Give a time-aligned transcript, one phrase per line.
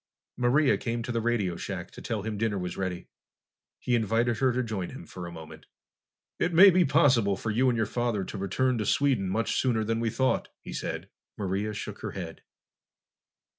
[0.35, 3.07] Maria came to the radio shack to tell him dinner was ready.
[3.77, 5.67] He invited her to join him for a moment.
[6.39, 9.83] "It may be possible for you and your father to return to Sweden much sooner
[9.83, 11.11] that we thought," he said.
[11.37, 12.41] Maria shook her head.